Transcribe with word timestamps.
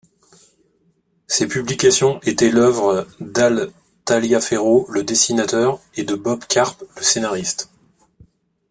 Ces 1.27 1.47
publications 1.47 2.19
étaient 2.23 2.49
l'œuvre 2.49 3.05
d'Al 3.19 3.71
Taliaferro, 4.03 4.87
le 4.89 5.03
dessinateur 5.03 5.79
et 5.93 6.03
de 6.03 6.15
Bob 6.15 6.43
Karp, 6.47 6.81
le 6.97 7.03
scénariste. 7.03 7.69